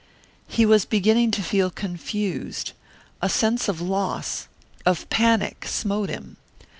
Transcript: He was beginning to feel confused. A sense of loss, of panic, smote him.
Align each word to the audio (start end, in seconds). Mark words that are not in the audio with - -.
He 0.47 0.65
was 0.65 0.83
beginning 0.83 1.29
to 1.29 1.43
feel 1.43 1.69
confused. 1.69 2.71
A 3.21 3.29
sense 3.29 3.69
of 3.69 3.81
loss, 3.81 4.47
of 4.83 5.07
panic, 5.11 5.67
smote 5.67 6.09
him. 6.09 6.37